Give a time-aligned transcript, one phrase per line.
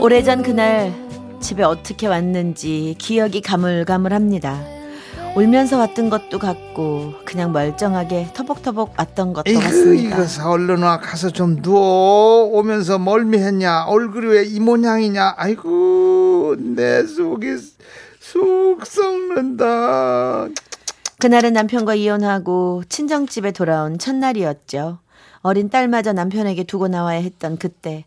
[0.00, 0.92] 오래전 그날
[1.40, 4.58] 집에 어떻게 왔는지 기억이 가물가물합니다.
[5.34, 10.24] 울면서 왔던 것도 같고 그냥 멀쩡하게 터벅터벅 왔던 것도 같습니다.
[10.24, 10.98] 이거 얼른 와.
[11.00, 12.44] 가서 좀 누워.
[12.52, 13.84] 오면서 멀미했냐?
[13.84, 15.34] 얼굴이 왜 이 모양이냐?
[15.36, 17.46] 아이고 내 속이
[18.20, 20.48] 쑥 썩는다
[21.22, 24.98] 그날은 남편과 이혼하고 친정집에 돌아온 첫날이었죠.
[25.42, 28.04] 어린 딸마저 남편에게 두고 나와야 했던 그때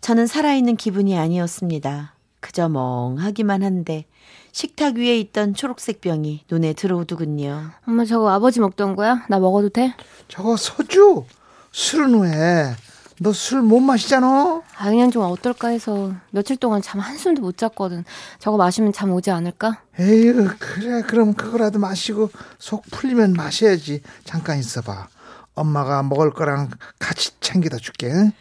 [0.00, 2.14] 저는 살아있는 기분이 아니었습니다.
[2.38, 4.04] 그저 멍하기만 한데
[4.52, 7.70] 식탁 위에 있던 초록색 병이 눈에 들어오더군요.
[7.88, 9.26] 엄마 저거 아버지 먹던 거야?
[9.28, 9.96] 나 먹어도 돼?
[10.28, 11.24] 저거 소주
[11.72, 12.76] 술은 왜
[13.20, 18.04] 너 술 못 마시잖아 아 그냥 좀 어떨까 해서 며칠 동안 잠 한숨도 못 잤거든
[18.38, 19.80] 저거 마시면 잠 오지 않을까?
[19.98, 25.08] 에휴 그래 그럼 그거라도 마시고 속 풀리면 마셔야지 잠깐 있어봐
[25.54, 28.32] 엄마가 먹을 거랑 같이 챙겨다 줄게 응?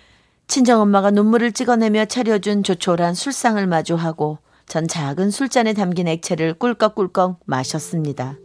[0.48, 8.36] 친정 엄마가 눈물을 찍어내며 차려준 조촐한 술상을 마주하고 전 작은 술잔에 담긴 액체를 꿀꺽꿀꺽 마셨습니다.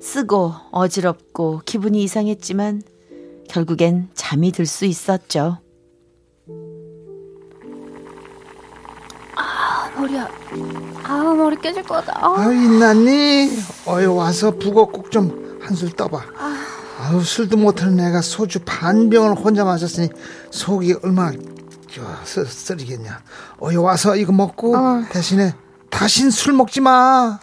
[0.00, 2.82] 쓰고 어지럽고 기분이 이상했지만
[3.48, 5.58] 결국엔 잠이 들 수 있었죠.
[9.96, 10.28] 머리야
[11.02, 12.38] 아 머리 깨질 거다 아.
[12.40, 13.50] 아유 있났니?
[13.84, 16.20] 어이 와서 북어국 좀 한술 떠봐.
[17.00, 20.08] 아유 술도 못하는 내가 소주 반 병을 혼자 마셨으니
[20.52, 21.32] 속이 얼마나
[22.24, 23.22] 쓰, 쓰리겠냐.
[23.58, 25.02] 어이 와서 이거 먹고 어.
[25.10, 25.52] 대신에
[25.90, 27.40] 다신 술 먹지 마.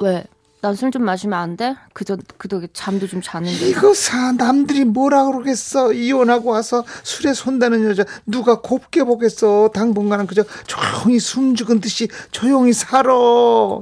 [0.00, 0.24] 왜?
[0.60, 1.76] 난 술 좀 마시면 안 돼?
[1.92, 5.92] 그저 그 덕에 잠도 좀 자는데 이거 사 남들이 뭐라 그러겠어.
[5.92, 9.70] 이혼하고 와서 술에 손대는 여자 누가 곱게 보겠어.
[9.72, 13.12] 당분간은 그저 조용히 숨 죽은 듯이 조용히 살아.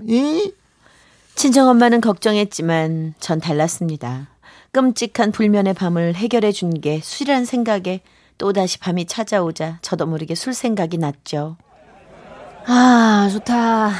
[0.06, 0.52] 이?
[1.34, 4.28] 친정 엄마는 걱정했지만 전 달랐습니다.
[4.72, 8.00] 끔찍한 불면의 밤을 해결해 준 게 술이란 생각에
[8.36, 11.56] 또다시 밤이 찾아오자 저도 모르게 술 생각이 났죠.
[12.66, 13.92] 아 좋다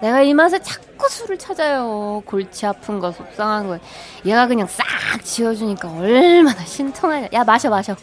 [0.00, 0.60] 내가 이 맛에
[1.00, 3.78] 자꾸 술을 찾아요 골치 아픈 거 속상한 거
[4.26, 4.84] 얘가 그냥 싹
[5.24, 7.96] 지워주니까 얼마나 신통하냐 야 마셔 마셔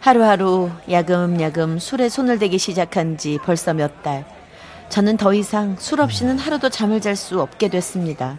[0.00, 4.24] 하루하루 야금야금 술에 손을 대기 시작한 지 벌써 몇 달.
[4.88, 8.38] 저는 더 이상 술 없이는 하루도 잠을 잘 수 없게 됐습니다.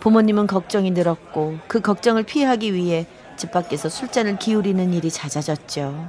[0.00, 3.06] 부모님은 걱정이 늘었고 그 걱정을 피하기 위해
[3.36, 6.08] 집 밖에서 술잔을 기울이는 일이 잦아졌죠.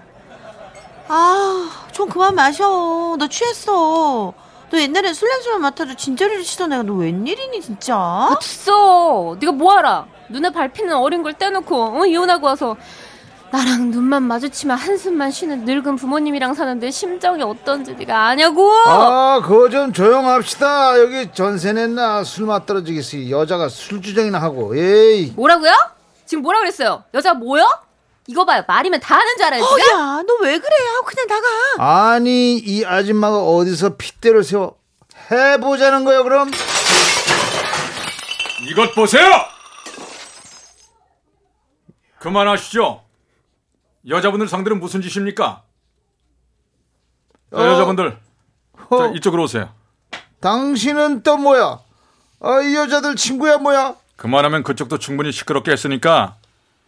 [1.07, 3.15] 아, 좀 그만 마셔.
[3.17, 4.33] 너 취했어.
[4.71, 7.95] 너 옛날엔 술 냄새만 맡아도 진저리를 치던 애가 너 웬일이니 진짜?
[7.97, 12.05] 아 됐어 네가 뭐하라 눈에 밟히는 어린 걸 떼놓고 어?
[12.05, 12.77] 이혼하고 와서
[13.51, 19.91] 나랑 눈만 마주치면 한숨만 쉬는 늙은 부모님이랑 사는데 심정이 어떤지 네가 아냐고 아, 그거 좀
[19.91, 20.99] 조용합시다.
[20.99, 23.27] 여기 전세 냈나 술맛 떨어지겠어.
[23.31, 24.75] 여자가 술주정이나 하고.
[24.77, 25.33] 에이.
[25.35, 25.71] 뭐라고요?
[26.25, 27.03] 지금 뭐라 그랬어요?
[27.15, 27.65] 여자 뭐요?
[28.29, 29.79] 이거 봐요 말이면 다 하는 줄 알아요 어?
[29.79, 30.69] 야, 너 왜 그래?
[30.69, 32.11] 아, 그냥 나가.
[32.13, 34.77] 아니, 이 아줌마가 어디서 핏대를 세워
[35.31, 36.51] 해보자는 거요, 그럼?
[38.69, 39.27] 이것 보세요!
[42.19, 43.03] 그만하시죠.
[44.07, 45.63] 여자분들 상대로 무슨 짓입니까?
[47.51, 47.65] 자, 어.
[47.65, 48.11] 여자분들,
[48.77, 49.73] 자, 어, 이쪽으로 오세요.
[50.39, 51.79] 당신은 또 뭐야?
[52.41, 53.95] 아, 이 여자들 친구야, 뭐야?
[54.17, 56.35] 그만하면 그쪽도 충분히 시끄럽게 했으니까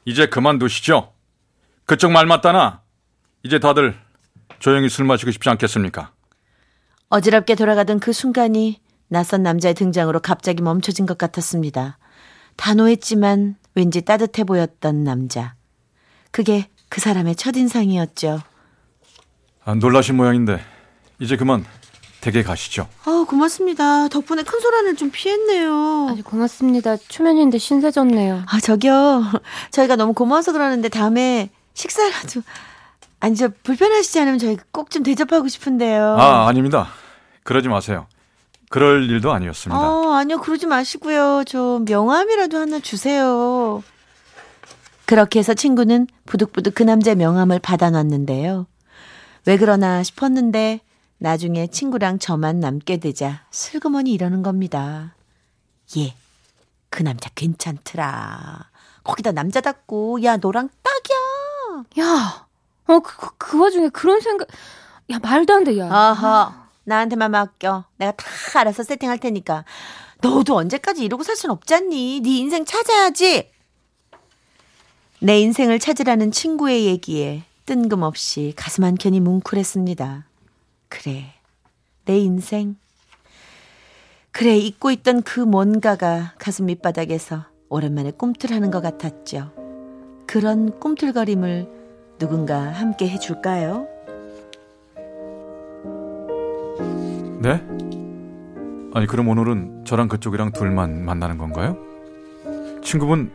[0.06, 1.12] 이제 그만두시죠.
[1.92, 2.80] 그쪽 말 맞다나
[3.44, 3.94] 이제 다들
[4.60, 6.14] 조용히 술 마시고 싶지 않겠습니까?
[7.10, 8.80] 어지럽게 돌아가던 그 순간이
[9.10, 11.98] 낯선 남자의 등장으로 갑자기 멈춰진 것 같았습니다.
[12.56, 15.56] 단호했지만 왠지 따뜻해 보였던 남자.
[16.32, 18.42] 그게 그 사람의 첫인상이었죠.
[19.66, 20.62] 아, 놀라신 모양인데
[21.20, 21.66] 이제 그만
[22.22, 22.88] 댁에 가시죠.
[23.04, 24.08] 아, 고맙습니다.
[24.08, 26.08] 덕분에 큰 소란을 좀 피했네요.
[26.10, 29.26] 아주 고맙습니다 초면인데 신세졌네요 아, 저기요.
[29.72, 32.42] 저희가 너무 고마워서 그러는데 다음에 식사라도
[33.20, 36.18] 아니 저 불편하시지 않으면 저희 꼭 좀 대접하고 싶은데요.
[36.20, 36.88] 아, 아닙니다.
[37.44, 38.08] 그러지 마세요.
[38.70, 39.80] 그럴 일도 아니었습니다.
[39.80, 40.40] 어, 아니요.
[40.40, 41.44] 그러지 마시고요.
[41.46, 43.84] 좀 명함이라도 하나 주세요.
[45.06, 48.66] 그렇게 해서 친구는 부득부득 그 남자의 명함을 받아놨는데요.
[49.46, 50.80] 왜 그러나 싶었는데
[51.18, 55.16] 나중에 친구랑 저만 남게 되자 슬그머니 이러는 겁니다.
[55.98, 56.16] 예.
[56.90, 58.70] 그 남자 괜찮더라.
[59.04, 61.18] 거기다 남자답고, 야, 너랑 딱이야.
[62.00, 62.48] 야,
[62.88, 64.48] 어, 그, 그, 그 와중에 그런 생각,
[65.12, 65.86] 야, 말도 안 돼, 야.
[65.88, 67.86] 어허, 나한테만 맡겨.
[67.98, 68.26] 내가 다
[68.60, 69.66] 알아서 세팅할 테니까.
[70.22, 72.22] 너도 언제까지 이러고 살 순 없잖니.
[72.22, 73.50] 네 인생 찾아야지.
[75.20, 80.26] 내 인생을 찾으라는 친구의 얘기에 뜬금없이 가슴 한 켠이 뭉클했습니다.
[80.90, 81.34] 그래,
[82.06, 82.76] 내 인생.
[84.32, 89.61] 그래, 잊고 있던 그 뭔가가 가슴 밑바닥에서 오랜만에 꿈틀하는 것 같았죠.
[90.32, 91.68] 그런 꿈틀거림을
[92.18, 93.88] 누군가 함께 해줄까요?
[97.42, 97.62] 네?
[98.94, 101.78] 아니 그럼 오늘은 저랑 그쪽이랑 둘만 만나는 건가요?
[102.82, 103.32] 친구분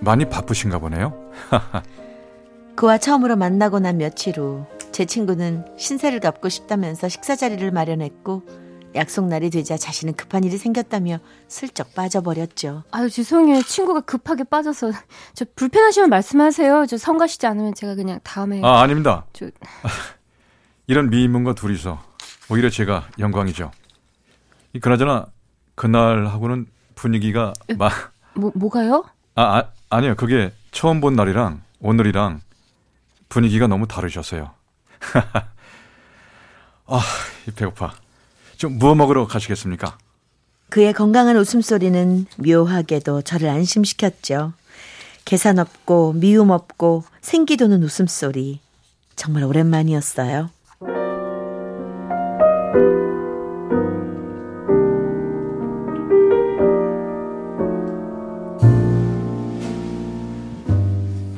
[0.00, 1.14] 많이 바쁘신가 보네요.
[2.76, 8.42] 그와 처음으로 만나고 난 며칠 후 제 친구는 신세를 갚고 싶다면서 식사 자리를 마련했고
[8.94, 12.82] 약속 날이 되자 자신은 급한 일이 생겼다며 슬쩍 빠져버렸죠.
[12.90, 13.62] 아유, 죄송해요.
[13.62, 14.92] 친구가 급하게 빠져서.
[15.34, 16.86] 저 불편하시면 말씀하세요.
[16.86, 18.60] 저 성가시지 않으면 제가 그냥 다음에.
[18.64, 19.26] 아 아닙니다.
[19.32, 19.48] 저,
[20.88, 22.02] 이런 미인분과 둘이서
[22.50, 23.70] 오히려 제가 영광이죠.
[24.72, 25.26] 이 그나저나
[25.76, 26.66] 그날하고는
[26.96, 27.90] 분위기가 마,
[28.34, 29.04] 뭐, 뭐가요?
[29.36, 32.40] 아, 아 아니요 그게 처음 본 날이랑 오늘이랑
[33.28, 34.50] 분위기가 너무 다르셔서요.
[36.86, 37.00] 아
[37.54, 37.94] 배고파.
[38.60, 39.96] 좀 무어 먹으러 가시겠습니까?
[40.68, 44.52] 그의 건강한 웃음소리는 묘하게도 저를 안심시켰죠.
[45.24, 48.60] 계산 없고 미움 없고 생기 도는 웃음소리.
[49.16, 50.50] 정말 오랜만이었어요.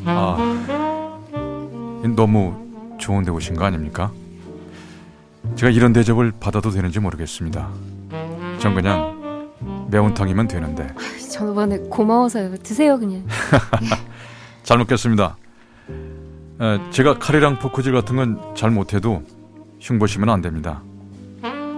[0.05, 0.37] 아
[2.17, 2.53] 너무
[2.99, 4.13] 좋은 데 오신 거 아닙니까?
[5.63, 7.69] 제가 이런 대접을 받아도 되는지 모르겠습니다.
[8.59, 9.49] 전 그냥
[9.93, 10.89] 매운탕이면 되는데
[11.31, 12.57] 저번에 고마워서요.
[12.57, 13.25] 드세요, 그냥.
[14.65, 15.37] 잘 먹겠습니다.
[16.61, 19.23] 에, 제가 칼이랑 포크질 같은 건 잘 못해도
[19.79, 20.83] 흉보시면 안 됩니다.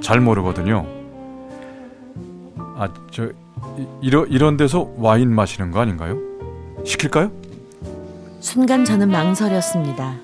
[0.03, 0.87] 잘 모르거든요.
[2.57, 6.17] 아, 저 이- 이러, 이런 데서 와인 마시는 거 아닌가요?
[6.87, 7.31] 시킬까요?
[8.41, 10.15] 순간 저는 망설였습니다.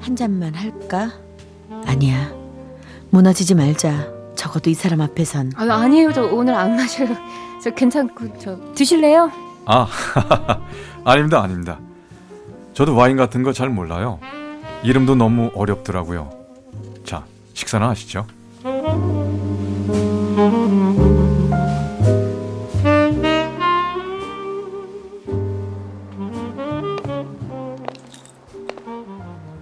[0.00, 1.10] 한 잔만 할까?
[1.86, 2.41] 아니야.
[3.16, 4.08] 무너지지 말자.
[4.36, 5.52] 적어도 이 사람 앞에선.
[5.56, 6.12] 아, 아니에요.
[6.14, 7.08] 저 오늘 안 마셔요.
[7.62, 9.30] 저 괜찮고, 저 드실래요?
[9.66, 9.86] 아,
[11.04, 11.78] 아닙니다, 아닙니다.
[12.72, 14.18] 저도 와인 같은 거 잘 몰라요.
[14.82, 16.30] 이름도 너무 어렵더라고요.
[17.04, 18.26] 자, 식사나 하시죠.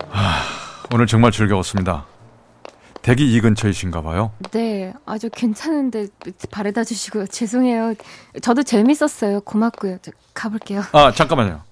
[0.08, 0.40] 하,
[0.92, 2.04] 오늘 정말 즐거웠습니다.
[3.02, 4.32] 댁이 이 근처이신가 봐요.
[4.50, 6.08] 네, 아주 괜찮은데
[6.50, 7.26] 바래다 주시고요.
[7.26, 7.94] 죄송해요.
[8.42, 9.40] 저도 재밌었어요.
[9.40, 9.98] 고맙고요.
[10.02, 10.82] 저 가볼게요.
[10.92, 11.62] 아, 잠깐만요.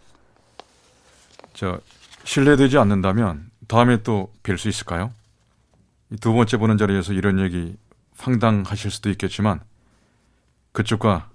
[1.53, 1.79] 저,
[2.25, 5.13] 실례되지 않는다면 다음에 또 뵐 수 있을까요?
[6.11, 7.77] 이두 번째 보는 자리에서 이런 얘기
[8.17, 9.61] 황당하실 수도 있겠지만
[10.73, 11.29] 그쪽과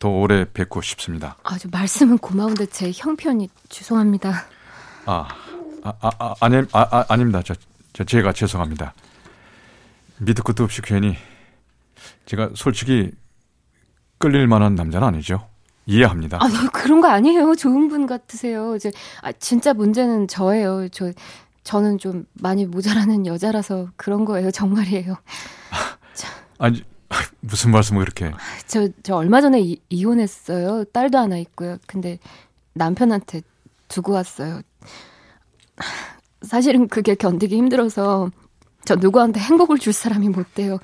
[0.00, 1.36] 더 오래 뵙고 싶습니다.
[1.44, 4.44] 아주 말씀은 고마운데 제 형편이 죄송합니다.
[5.06, 5.28] 아,
[5.84, 7.40] 아, 아, 아 아니, 아, 아, 아닙니다.
[7.44, 7.60] 저, 저,
[8.04, 8.94] 제가 죄송합니다.
[10.18, 11.16] 밑도 끝도 없이 괜히
[12.26, 13.12] 제가 솔직히
[14.18, 15.48] 끌릴 만한 남자는 아니죠.
[15.86, 16.38] 이해합니다.
[16.40, 17.54] 아, 그런 거 아니에요.
[17.54, 18.74] 좋은 분 같으세요.
[18.74, 18.90] 이제
[19.22, 20.88] 아, 진짜 문제는 저예요.
[20.88, 21.12] 저
[21.62, 24.50] 저는 좀 많이 모자라는 여자라서 그런 거예요.
[24.50, 25.16] 정말이에요.
[26.58, 26.84] 아니,
[27.40, 28.32] 무슨 말씀을 그렇게.
[28.66, 30.84] 저, 저 얼마 전에 이, 이혼했어요.
[30.84, 31.76] 딸도 하나 있고요.
[31.86, 32.18] 근데
[32.72, 33.42] 남편한테
[33.88, 34.62] 두고 왔어요.
[36.42, 38.30] 사실은 그게 견디기 힘들어서
[38.84, 40.78] 저 누구한테 행복을 줄 사람이 못 돼요.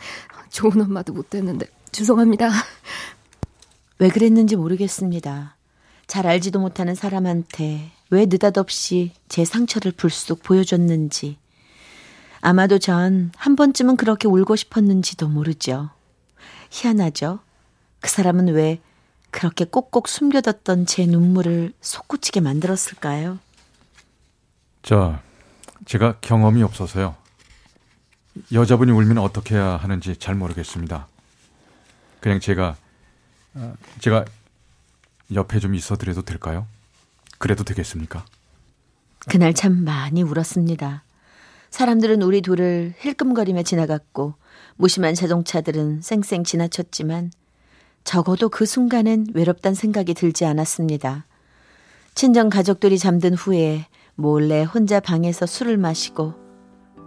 [0.51, 2.51] 좋은 엄마도 못 됐는데 죄송합니다.
[3.99, 5.57] 왜 그랬는지 모르겠습니다.
[6.07, 11.39] 잘 알지도 못하는 사람한테 왜 느닷없이 제 상처를 불쑥 보여줬는지.
[12.41, 15.91] 아마도 전 한 번쯤은 그렇게 울고 싶었는지도 모르죠.
[16.71, 17.39] 희한하죠?
[18.01, 18.81] 그 사람은 왜
[19.31, 23.39] 그렇게 꼭꼭 숨겨뒀던 제 눈물을 솟구치게 만들었을까요?
[24.83, 25.19] 저,
[25.87, 27.17] 제가 경험이 없어서요.
[28.53, 31.07] 여자분이 울면 어떻게 해야 하는지 잘 모르겠습니다.
[32.21, 32.77] 그냥 제가,
[33.55, 34.25] 어, 제가
[35.35, 36.67] 옆에 좀 있어드려도 될까요?
[37.39, 38.25] 그래도 되겠습니까?
[39.29, 41.05] 그날 참 많이 울었습니다.
[41.71, 44.35] 사람들은 우리 둘을 힐끔거리며 지나갔고
[44.77, 47.33] 무심한 자동차들은 쌩쌩 지나쳤지만
[48.05, 51.25] 적어도 그 순간엔 외롭단 생각이 들지 않았습니다.
[52.15, 56.35] 친정 가족들이 잠든 후에 몰래 혼자 방에서 술을 마시고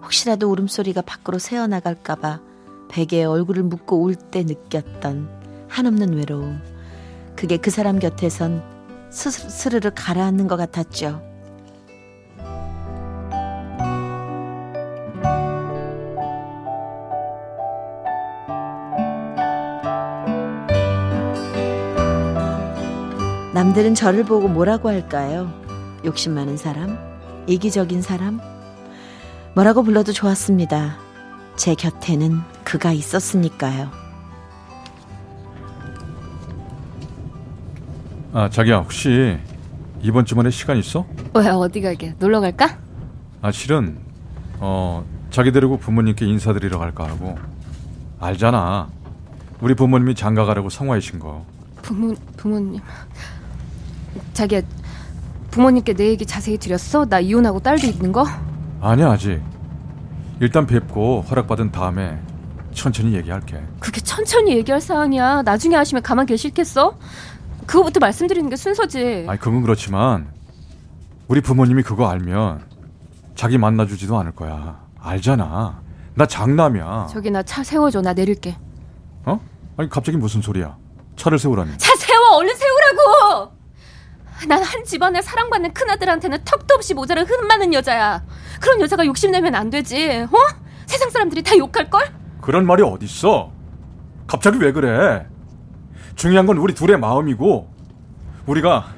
[0.03, 2.41] 혹시라도 울음소리가 밖으로 새어나갈까봐
[2.89, 6.61] 베개에 얼굴을 묻고 울 때 느꼈던 한없는 외로움.
[7.35, 8.63] 그게 그 사람 곁에선
[9.09, 11.21] 스스, 스르르 가라앉는 것 같았죠.
[23.53, 25.64] 남들은 저를 보고 뭐라고 할까요?
[26.05, 26.97] 욕심 많은 사람?
[27.47, 28.39] 이기적인 사람?
[29.55, 30.97] 뭐라고 불러도 좋았습니다.
[31.55, 33.89] 제 곁에는 그가 있었으니까요.
[38.33, 39.37] 아, 자기야, 혹시
[40.01, 41.05] 이번 주말에 시간 있어?
[41.33, 42.13] 왜 어디 가게?
[42.19, 42.77] 놀러 갈까?
[43.41, 43.97] 아, 실은
[44.59, 47.37] 어, 자기 데리고 부모님께 인사드리러 갈까 하고.
[48.19, 48.89] 알잖아.
[49.61, 51.45] 우리 부모님이 장가 가라고 성화이신 거.
[51.81, 52.81] 부모 부모님.
[54.33, 54.61] 자기야
[55.55, 57.05] 부모님께 내 얘기 자세히 드렸어?
[57.05, 58.27] 나 이혼하고 딸도 있는 거?
[58.81, 59.41] 아니야, 아직.
[60.41, 62.19] 일단 뵙고 허락받은 다음에
[62.73, 63.63] 천천히 얘기할게.
[63.79, 65.43] 그게 천천히 얘기할 사안이야.
[65.43, 66.97] 나중에 하시면 가만 계실겠어?
[67.65, 69.27] 그거부터 말씀드리는 게 순서지.
[69.29, 70.27] 아니, 그건 그렇지만
[71.29, 72.65] 우리 부모님이 그거 알면
[73.35, 74.81] 자기 만나주지도 않을 거야.
[74.99, 75.79] 알잖아.
[76.15, 77.07] 나 장남이야.
[77.11, 78.01] 저기 나 차 세워줘.
[78.01, 78.57] 나 내릴게.
[79.23, 79.39] 어?
[79.77, 80.75] 아니, 갑자기 무슨 소리야?
[81.15, 81.77] 차를 세우라니.
[81.77, 82.35] 차 세워!
[82.39, 83.54] 얼른 세우라고!
[84.47, 88.23] 난 한 집안에 사랑받는 큰아들한테는 턱도 없이 모자란 흔 많은 여자야.
[88.59, 90.25] 그런 여자가 욕심내면 안 되지.
[90.31, 90.37] 어?
[90.85, 92.13] 세상 사람들이 다 욕할걸?
[92.41, 93.51] 그런 말이 어딨어?
[94.27, 95.27] 갑자기 왜 그래?
[96.15, 97.73] 중요한 건 우리 둘의 마음이고
[98.45, 98.93] 우리가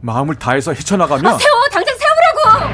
[0.00, 1.64] 마음을 다해서 헤쳐나가면 아, 세워!
[1.72, 2.68] 당장 세우라고!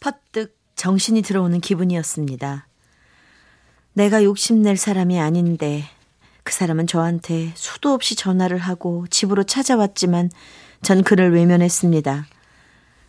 [0.00, 2.66] 퍼뜩 정신이 들어오는 기분이었습니다.
[3.92, 5.84] 내가 욕심낼 사람이 아닌데
[6.42, 10.30] 그 사람은 저한테 수도 없이 전화를 하고 집으로 찾아왔지만
[10.82, 12.26] 전 그를 외면했습니다.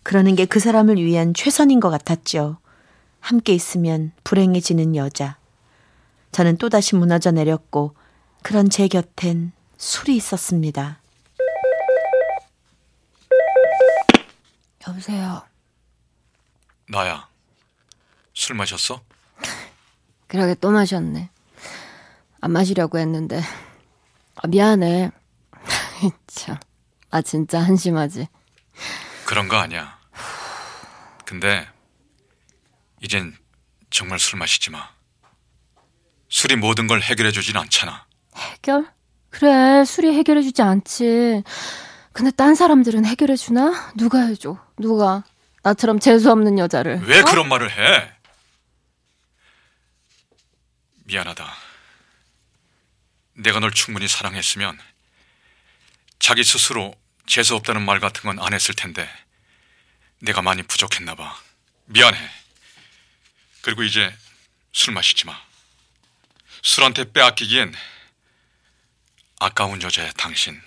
[0.04, 2.58] 그러는 게 그 사람을 위한 최선인 것 같았죠.
[3.20, 5.38] 함께 있으면 불행해지는 여자.
[6.32, 7.96] 저는 또다시 무너져 내렸고
[8.42, 11.00] 그런 제 곁엔 술이 있었습니다.
[14.88, 15.44] 여보세요.
[16.90, 17.28] 나야.
[18.34, 19.02] 술 마셨어?
[20.28, 21.30] 그러게 또 마셨네.
[22.41, 23.41] 안 마시려고 했는데.
[24.36, 25.12] 아, 미안해.
[26.27, 26.57] 참.
[27.12, 28.27] 아, 진짜 한심하지.
[29.25, 30.00] 그런 거 아니야.
[31.25, 31.67] 근데
[33.00, 33.38] 이젠
[33.89, 34.89] 정말 술 마시지 마.
[36.29, 38.05] 술이 모든 걸 해결해 주진 않잖아.
[38.36, 38.91] 해결?
[39.29, 41.43] 그래, 술이 해결해 주지 않지.
[42.13, 43.93] 근데 딴 사람들은 해결해 주나?
[43.95, 44.57] 누가 해줘?
[44.77, 45.24] 누가?
[45.63, 47.01] 나처럼 재수 없는 여자를.
[47.05, 47.25] 왜 어?
[47.25, 48.12] 그런 말을 해?
[51.05, 51.45] 미안하다.
[53.34, 54.78] 내가 널 충분히 사랑했으면
[56.20, 56.94] 자기 스스로
[57.26, 59.08] 재수 없다는 말 같은 건 안 했을 텐데
[60.20, 61.36] 내가 많이 부족했나 봐.
[61.86, 62.20] 미안해.
[63.62, 64.14] 그리고 이제
[64.72, 65.36] 술 마시지 마.
[66.62, 67.74] 술한테 빼앗기기엔
[69.40, 70.62] 아까운 여자야 당신.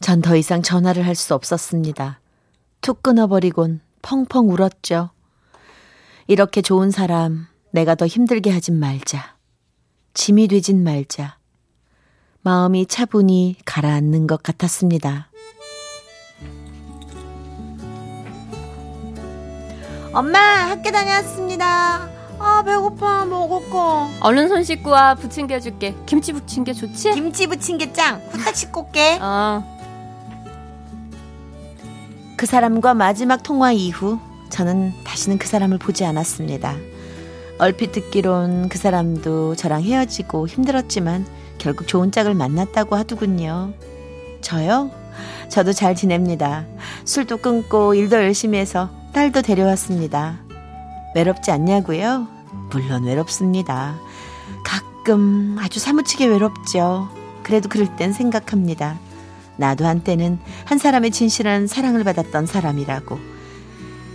[0.00, 2.20] 전 더 이상 전화를 할 수 없었습니다.
[2.80, 5.10] 툭 끊어버리곤 펑펑 울었죠.
[6.26, 9.36] 이렇게 좋은 사람 내가 더 힘들게 하진 말자.
[10.14, 11.36] 짐이 되진 말자.
[12.42, 15.28] 마음이 차분히 가라앉는 것 같았습니다.
[20.12, 22.08] 엄마 학교 다녀왔습니다.
[22.38, 24.10] 아 배고파 먹을 거.
[24.20, 25.14] 얼른 손 씻고 와.
[25.14, 25.94] 부침개 해줄게.
[26.06, 27.12] 김치 부침개 좋지?
[27.12, 28.20] 김치 부침개 짱.
[28.30, 29.18] 후딱 씻고 올게.
[29.22, 29.62] 어.
[32.36, 34.18] 그 사람과 마지막 통화 이후
[34.50, 36.76] 저는 다시는 그 사람을 보지 않았습니다.
[37.62, 41.24] 얼핏 듣기론 그 사람도 저랑 헤어지고 힘들었지만
[41.58, 43.72] 결국 좋은 짝을 만났다고 하더군요.
[44.40, 44.90] 저요?
[45.48, 46.66] 저도 잘 지냅니다.
[47.04, 50.40] 술도 끊고 일도 열심히 해서 딸도 데려왔습니다.
[51.14, 52.26] 외롭지 않냐고요?
[52.72, 53.94] 물론 외롭습니다.
[54.64, 57.08] 가끔 아주 사무치게 외롭죠.
[57.44, 58.98] 그래도 그럴 땐 생각합니다.
[59.56, 63.20] 나도 한때는 한 사람의 진실한 사랑을 받았던 사람이라고.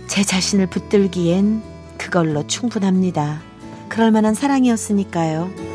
[0.06, 3.40] 제 자신을 붙들기엔 그걸로 충분합니다.
[3.88, 5.67] 그럴 만한 사랑이었으니까요.